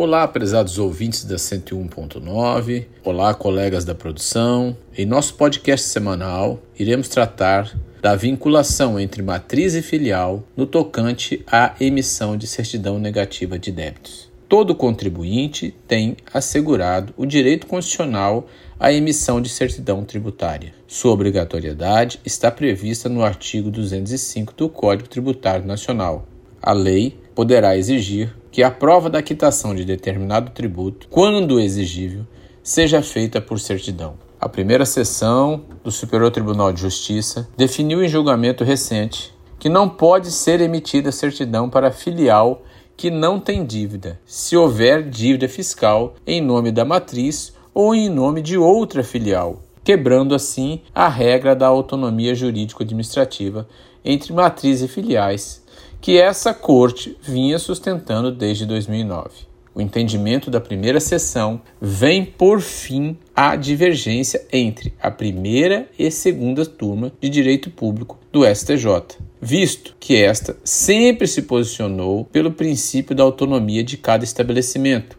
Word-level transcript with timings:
Olá, 0.00 0.28
prezados 0.28 0.78
ouvintes 0.78 1.24
da 1.24 1.34
101.9. 1.34 2.86
Olá, 3.02 3.34
colegas 3.34 3.84
da 3.84 3.96
produção. 3.96 4.76
Em 4.96 5.04
nosso 5.04 5.34
podcast 5.34 5.88
semanal, 5.88 6.62
iremos 6.78 7.08
tratar 7.08 7.76
da 8.00 8.14
vinculação 8.14 9.00
entre 9.00 9.24
matriz 9.24 9.74
e 9.74 9.82
filial 9.82 10.44
no 10.56 10.66
tocante 10.66 11.44
à 11.48 11.74
emissão 11.80 12.36
de 12.36 12.46
certidão 12.46 13.00
negativa 13.00 13.58
de 13.58 13.72
débitos. 13.72 14.30
Todo 14.48 14.72
contribuinte 14.72 15.74
tem 15.88 16.16
assegurado 16.32 17.12
o 17.16 17.26
direito 17.26 17.66
constitucional 17.66 18.46
à 18.78 18.92
emissão 18.92 19.40
de 19.40 19.48
certidão 19.48 20.04
tributária. 20.04 20.72
Sua 20.86 21.10
obrigatoriedade 21.10 22.20
está 22.24 22.52
prevista 22.52 23.08
no 23.08 23.24
artigo 23.24 23.68
205 23.68 24.54
do 24.56 24.68
Código 24.68 25.08
Tributário 25.08 25.66
Nacional. 25.66 26.24
A 26.62 26.72
lei 26.72 27.18
poderá 27.34 27.76
exigir 27.76 28.32
que 28.50 28.62
a 28.62 28.70
prova 28.70 29.10
da 29.10 29.22
quitação 29.22 29.74
de 29.74 29.84
determinado 29.84 30.50
tributo, 30.50 31.06
quando 31.08 31.60
exigível, 31.60 32.24
seja 32.62 33.02
feita 33.02 33.40
por 33.40 33.58
certidão. 33.58 34.14
A 34.40 34.48
primeira 34.48 34.84
sessão 34.84 35.64
do 35.82 35.90
Superior 35.90 36.30
Tribunal 36.30 36.72
de 36.72 36.80
Justiça 36.80 37.48
definiu 37.56 38.02
em 38.02 38.08
julgamento 38.08 38.62
recente 38.62 39.34
que 39.58 39.68
não 39.68 39.88
pode 39.88 40.30
ser 40.30 40.60
emitida 40.60 41.10
certidão 41.10 41.68
para 41.68 41.90
filial 41.90 42.62
que 42.96 43.10
não 43.10 43.38
tem 43.38 43.64
dívida, 43.64 44.20
se 44.26 44.56
houver 44.56 45.08
dívida 45.08 45.48
fiscal 45.48 46.14
em 46.26 46.40
nome 46.40 46.72
da 46.72 46.84
matriz 46.84 47.52
ou 47.72 47.94
em 47.94 48.08
nome 48.08 48.42
de 48.42 48.58
outra 48.58 49.04
filial, 49.04 49.62
quebrando 49.84 50.34
assim 50.34 50.82
a 50.92 51.08
regra 51.08 51.54
da 51.54 51.66
autonomia 51.66 52.34
jurídico-administrativa 52.34 53.68
entre 54.04 54.32
matriz 54.32 54.82
e 54.82 54.88
filiais, 54.88 55.64
que 56.00 56.18
essa 56.18 56.54
corte 56.54 57.16
vinha 57.22 57.58
sustentando 57.58 58.30
desde 58.30 58.64
2009. 58.66 59.48
O 59.74 59.80
entendimento 59.80 60.50
da 60.50 60.60
primeira 60.60 60.98
sessão 60.98 61.60
vem 61.80 62.24
por 62.24 62.60
fim 62.60 63.16
a 63.34 63.54
divergência 63.54 64.44
entre 64.52 64.92
a 65.00 65.08
primeira 65.10 65.88
e 65.96 66.10
segunda 66.10 66.66
turma 66.66 67.12
de 67.20 67.28
direito 67.28 67.70
público 67.70 68.18
do 68.32 68.44
STJ, 68.44 69.18
visto 69.40 69.94
que 70.00 70.16
esta 70.16 70.56
sempre 70.64 71.28
se 71.28 71.42
posicionou 71.42 72.24
pelo 72.24 72.50
princípio 72.50 73.14
da 73.14 73.22
autonomia 73.22 73.84
de 73.84 73.96
cada 73.96 74.24
estabelecimento, 74.24 75.16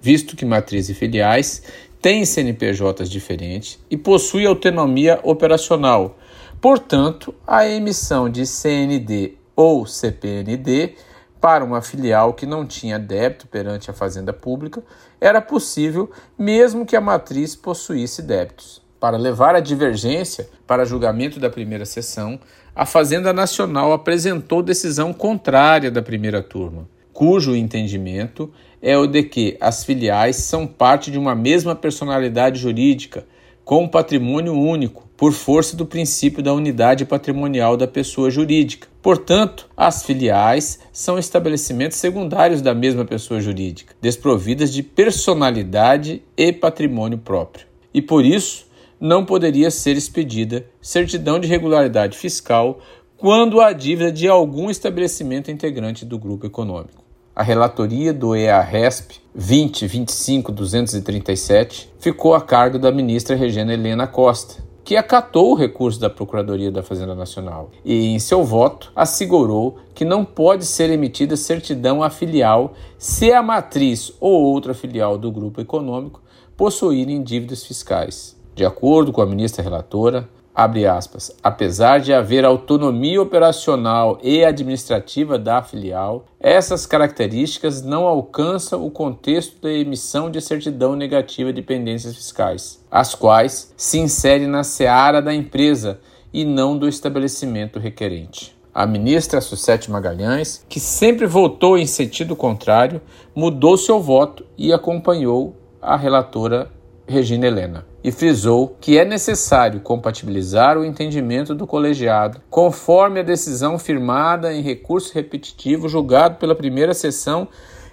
visto 0.00 0.36
que 0.36 0.44
matriz 0.44 0.88
e 0.88 0.94
filiais 0.94 1.64
têm 2.00 2.24
CNPJs 2.24 3.10
diferentes 3.10 3.78
e 3.90 3.96
possuem 3.96 4.46
autonomia 4.46 5.18
operacional. 5.24 6.16
Portanto, 6.60 7.34
a 7.44 7.68
emissão 7.68 8.30
de 8.30 8.46
CND 8.46 9.34
ou 9.56 9.86
CPND 9.86 10.94
para 11.40 11.64
uma 11.64 11.80
filial 11.80 12.34
que 12.34 12.44
não 12.44 12.66
tinha 12.66 12.98
débito 12.98 13.46
perante 13.46 13.90
a 13.90 13.94
Fazenda 13.94 14.32
Pública 14.32 14.82
era 15.20 15.40
possível, 15.40 16.10
mesmo 16.38 16.84
que 16.84 16.94
a 16.94 17.00
matriz 17.00 17.56
possuísse 17.56 18.22
débitos. 18.22 18.82
Para 19.00 19.16
levar 19.16 19.54
a 19.54 19.60
divergência 19.60 20.48
para 20.66 20.84
julgamento 20.84 21.38
da 21.38 21.50
primeira 21.50 21.84
sessão, 21.84 22.38
a 22.74 22.84
Fazenda 22.84 23.32
Nacional 23.32 23.92
apresentou 23.92 24.62
decisão 24.62 25.12
contrária 25.12 25.90
da 25.90 26.02
primeira 26.02 26.42
turma, 26.42 26.88
cujo 27.12 27.56
entendimento 27.56 28.52
é 28.82 28.96
o 28.98 29.06
de 29.06 29.22
que 29.22 29.56
as 29.60 29.84
filiais 29.84 30.36
são 30.36 30.66
parte 30.66 31.10
de 31.10 31.18
uma 31.18 31.34
mesma 31.34 31.74
personalidade 31.74 32.58
jurídica, 32.58 33.26
com 33.66 33.88
patrimônio 33.88 34.54
único, 34.54 35.08
por 35.16 35.32
força 35.32 35.76
do 35.76 35.84
princípio 35.84 36.40
da 36.40 36.54
unidade 36.54 37.04
patrimonial 37.04 37.76
da 37.76 37.88
pessoa 37.88 38.30
jurídica. 38.30 38.86
Portanto, 39.02 39.68
as 39.76 40.04
filiais 40.04 40.78
são 40.92 41.18
estabelecimentos 41.18 41.98
secundários 41.98 42.62
da 42.62 42.72
mesma 42.72 43.04
pessoa 43.04 43.40
jurídica, 43.40 43.92
desprovidas 44.00 44.72
de 44.72 44.84
personalidade 44.84 46.22
e 46.36 46.52
patrimônio 46.52 47.18
próprio. 47.18 47.66
E 47.92 48.00
por 48.00 48.24
isso, 48.24 48.68
não 49.00 49.24
poderia 49.24 49.68
ser 49.68 49.96
expedida 49.96 50.64
certidão 50.80 51.40
de 51.40 51.48
regularidade 51.48 52.16
fiscal 52.16 52.78
quando 53.16 53.60
há 53.60 53.72
dívida 53.72 54.12
de 54.12 54.28
algum 54.28 54.70
estabelecimento 54.70 55.50
integrante 55.50 56.04
do 56.04 56.20
grupo 56.20 56.46
econômico. 56.46 57.05
A 57.36 57.42
relatoria 57.42 58.12
do 58.14 58.34
EARESP 58.34 59.20
2025-237 59.38 61.88
ficou 61.98 62.34
a 62.34 62.40
cargo 62.40 62.78
da 62.78 62.90
ministra 62.90 63.36
Regina 63.36 63.74
Helena 63.74 64.06
Costa, 64.06 64.64
que 64.82 64.96
acatou 64.96 65.52
o 65.52 65.54
recurso 65.54 66.00
da 66.00 66.08
Procuradoria 66.08 66.72
da 66.72 66.82
Fazenda 66.82 67.14
Nacional 67.14 67.70
e, 67.84 68.06
em 68.06 68.18
seu 68.18 68.42
voto, 68.42 68.90
assegurou 68.96 69.76
que 69.94 70.02
não 70.02 70.24
pode 70.24 70.64
ser 70.64 70.88
emitida 70.88 71.36
certidão 71.36 72.02
à 72.02 72.08
filial 72.08 72.72
se 72.96 73.30
a 73.30 73.42
matriz 73.42 74.14
ou 74.18 74.44
outra 74.44 74.72
filial 74.72 75.18
do 75.18 75.30
grupo 75.30 75.60
econômico 75.60 76.22
possuírem 76.56 77.22
dívidas 77.22 77.66
fiscais. 77.66 78.34
De 78.54 78.64
acordo 78.64 79.12
com 79.12 79.20
a 79.20 79.26
ministra 79.26 79.62
relatora, 79.62 80.26
abre 80.56 80.86
aspas, 80.86 81.30
apesar 81.42 82.00
de 82.00 82.14
haver 82.14 82.42
autonomia 82.42 83.20
operacional 83.20 84.18
e 84.22 84.42
administrativa 84.42 85.38
da 85.38 85.62
filial, 85.62 86.24
essas 86.40 86.86
características 86.86 87.82
não 87.82 88.06
alcançam 88.06 88.86
o 88.86 88.90
contexto 88.90 89.60
da 89.60 89.70
emissão 89.70 90.30
de 90.30 90.40
certidão 90.40 90.96
negativa 90.96 91.52
de 91.52 91.60
pendências 91.60 92.16
fiscais, 92.16 92.82
as 92.90 93.14
quais 93.14 93.74
se 93.76 93.98
inserem 93.98 94.46
na 94.46 94.64
seara 94.64 95.20
da 95.20 95.34
empresa 95.34 96.00
e 96.32 96.42
não 96.42 96.78
do 96.78 96.88
estabelecimento 96.88 97.78
requerente. 97.78 98.56
A 98.74 98.86
ministra 98.86 99.42
Sucete 99.42 99.90
Magalhães, 99.90 100.64
que 100.68 100.80
sempre 100.80 101.26
votou 101.26 101.76
em 101.76 101.86
sentido 101.86 102.34
contrário, 102.34 103.02
mudou 103.34 103.76
seu 103.76 104.00
voto 104.00 104.44
e 104.56 104.72
acompanhou 104.72 105.54
a 105.82 105.96
relatora 105.96 106.70
Regina 107.06 107.46
Helena 107.46 107.84
e 108.06 108.12
frisou 108.12 108.76
que 108.80 108.96
é 108.96 109.04
necessário 109.04 109.80
compatibilizar 109.80 110.78
o 110.78 110.84
entendimento 110.84 111.56
do 111.56 111.66
colegiado 111.66 112.40
conforme 112.48 113.18
a 113.18 113.24
decisão 113.24 113.80
firmada 113.80 114.54
em 114.54 114.62
recurso 114.62 115.12
repetitivo 115.12 115.88
julgado 115.88 116.36
pela 116.36 116.54
primeira 116.54 116.94
sessão 116.94 117.48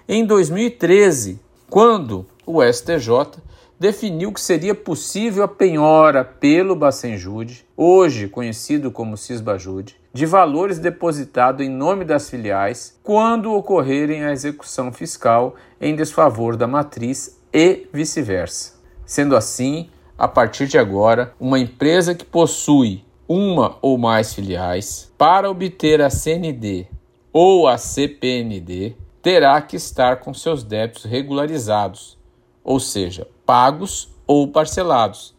em 0.08 0.24
2013, 0.24 1.40
quando 1.68 2.24
o 2.46 2.62
STJ 2.62 3.42
definiu 3.76 4.32
que 4.32 4.40
seria 4.40 4.72
possível 4.72 5.42
a 5.42 5.48
penhora 5.48 6.24
pelo 6.24 6.76
Bacenjude, 6.76 7.66
hoje 7.76 8.28
conhecido 8.28 8.92
como 8.92 9.16
Cisbajude, 9.16 9.96
de 10.12 10.26
valores 10.26 10.78
depositados 10.78 11.66
em 11.66 11.68
nome 11.68 12.04
das 12.04 12.30
filiais 12.30 12.96
quando 13.02 13.52
ocorrerem 13.52 14.24
a 14.24 14.30
execução 14.30 14.92
fiscal 14.92 15.56
em 15.80 15.96
desfavor 15.96 16.56
da 16.56 16.68
matriz 16.68 17.36
e 17.52 17.88
vice-versa. 17.92 18.74
Sendo 19.04 19.34
assim, 19.36 19.90
a 20.18 20.28
partir 20.28 20.66
de 20.66 20.78
agora, 20.78 21.34
uma 21.38 21.58
empresa 21.58 22.14
que 22.14 22.24
possui 22.24 23.04
uma 23.28 23.76
ou 23.80 23.98
mais 23.98 24.34
filiais, 24.34 25.12
para 25.16 25.50
obter 25.50 26.00
a 26.00 26.10
CND 26.10 26.86
ou 27.32 27.66
a 27.66 27.78
CPND, 27.78 28.94
terá 29.22 29.60
que 29.62 29.76
estar 29.76 30.20
com 30.20 30.34
seus 30.34 30.62
débitos 30.62 31.04
regularizados, 31.04 32.18
ou 32.62 32.78
seja, 32.78 33.26
pagos 33.46 34.08
ou 34.26 34.48
parcelados, 34.48 35.34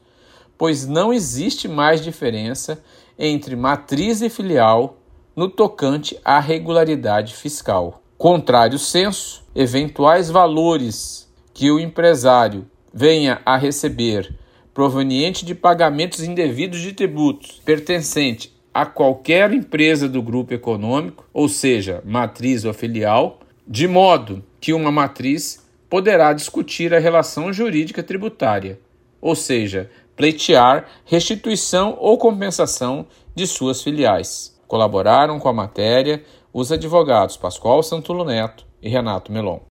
pois 0.58 0.86
não 0.88 1.14
existe 1.14 1.68
mais 1.68 2.04
diferença 2.04 2.84
entre 3.18 3.56
matriz 3.56 4.22
e 4.22 4.30
filial 4.30 4.98
no 5.36 5.50
tocante 5.50 6.20
à 6.24 6.40
regularidade 6.40 7.34
fiscal. 7.34 8.02
Contrário 8.18 8.80
senso, 8.80 9.44
eventuais 9.56 10.30
valores 10.30 11.32
que 11.54 11.70
o 11.72 11.80
empresário 11.80 12.66
venha 12.94 13.42
a 13.46 13.58
receber 13.58 14.34
proveniente 14.76 15.46
de 15.46 15.56
pagamentos 15.56 16.22
indevidos 16.22 16.82
de 16.82 16.92
tributos 16.92 17.62
pertencente 17.64 18.54
a 18.74 18.86
qualquer 18.86 19.54
empresa 19.54 20.10
do 20.10 20.22
grupo 20.22 20.54
econômico, 20.54 21.26
ou 21.34 21.48
seja, 21.48 22.04
matriz 22.04 22.66
ou 22.66 22.74
filial, 22.74 23.40
de 23.66 23.88
modo 23.88 24.44
que 24.60 24.74
uma 24.74 24.92
matriz 24.92 25.66
poderá 25.90 26.34
discutir 26.34 26.94
a 26.94 27.00
relação 27.00 27.54
jurídica 27.54 28.04
tributária, 28.04 28.78
ou 29.22 29.34
seja, 29.34 29.90
pleitear 30.14 30.86
restituição 31.06 31.96
ou 31.98 32.18
compensação 32.18 33.08
de 33.34 33.48
suas 33.48 33.82
filiais. 33.82 34.60
Colaboraram 34.68 35.40
com 35.40 35.48
a 35.48 35.54
matéria 35.54 36.22
os 36.52 36.70
advogados 36.70 37.38
Pascoal 37.38 37.82
Santulo 37.82 38.26
Neto 38.26 38.66
e 38.82 38.90
Renato 38.90 39.32
Melon. 39.32 39.60